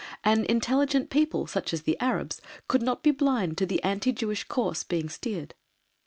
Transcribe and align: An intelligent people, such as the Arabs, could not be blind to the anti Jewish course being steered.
An 0.23 0.45
intelligent 0.45 1.11
people, 1.11 1.45
such 1.45 1.73
as 1.75 1.83
the 1.83 1.95
Arabs, 1.99 2.41
could 2.67 2.81
not 2.81 3.03
be 3.03 3.11
blind 3.11 3.55
to 3.59 3.67
the 3.67 3.83
anti 3.83 4.11
Jewish 4.11 4.43
course 4.43 4.83
being 4.83 5.09
steered. 5.09 5.53